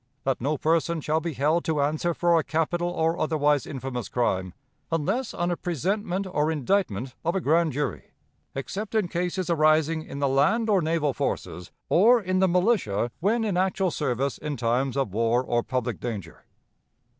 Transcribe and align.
'"'That 0.25 0.41
no 0.41 0.57
person 0.57 0.99
shall 0.99 1.19
be 1.19 1.33
held 1.33 1.63
to 1.63 1.79
answer 1.79 2.15
for 2.15 2.39
a 2.39 2.43
capital 2.43 2.89
or 2.89 3.19
otherwise 3.19 3.67
infamous 3.67 4.09
crime, 4.09 4.51
unless 4.91 5.31
on 5.31 5.51
a 5.51 5.55
presentment 5.55 6.25
or 6.25 6.49
indictment 6.49 7.13
of 7.23 7.35
a 7.35 7.39
grand 7.39 7.71
jury, 7.71 8.05
except 8.55 8.95
in 8.95 9.07
cases 9.07 9.47
arising 9.47 10.01
in 10.03 10.17
the 10.17 10.27
land 10.27 10.71
or 10.71 10.81
naval 10.81 11.13
forces, 11.13 11.71
or 11.87 12.19
in 12.19 12.39
the 12.39 12.47
militia 12.49 13.11
when 13.19 13.43
in 13.43 13.55
actual 13.57 13.91
service 13.91 14.39
in 14.39 14.57
times 14.57 14.97
of 14.97 15.13
war 15.13 15.43
or 15.43 15.61
public 15.61 15.99
danger.' 15.99 16.45